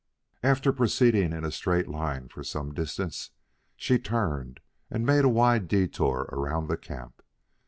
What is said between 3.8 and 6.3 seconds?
turned and made a wide detour